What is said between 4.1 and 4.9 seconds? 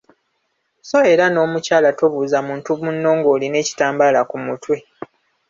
ku mutwe.